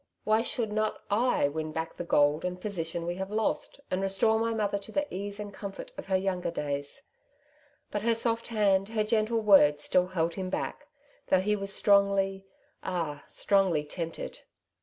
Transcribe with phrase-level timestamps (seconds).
[0.23, 1.11] Why should not /
[1.53, 5.05] win back the gold and position we have lost, and restore my mother to the
[5.13, 7.03] ease and comfort of her younger days?
[7.07, 7.11] '^
[7.91, 10.87] But her soft hand, her gentle word still held him back,
[11.27, 12.47] though he was strongly,
[12.81, 14.39] ah strongly tempted.